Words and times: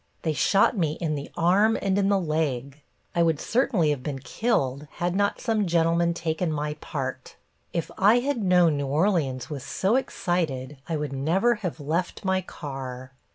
They 0.23 0.33
shot 0.33 0.75
me 0.75 0.93
in 0.93 1.13
the 1.13 1.29
arm 1.37 1.77
and 1.79 1.95
in 1.95 2.09
the 2.09 2.19
leg. 2.19 2.81
I 3.13 3.21
would 3.21 3.39
certainly 3.39 3.91
have 3.91 4.01
been 4.01 4.17
killed 4.17 4.87
had 4.93 5.15
not 5.15 5.39
some 5.39 5.67
gentleman 5.67 6.15
taken 6.15 6.51
my 6.51 6.73
part. 6.81 7.35
If 7.71 7.91
I 7.99 8.17
had 8.17 8.41
known 8.43 8.77
New 8.77 8.87
Orleans 8.87 9.51
was 9.51 9.61
so 9.63 9.97
excited 9.97 10.77
I 10.89 10.97
would 10.97 11.13
never 11.13 11.53
have 11.61 11.79
left 11.79 12.25
my 12.25 12.41
car." 12.41 13.11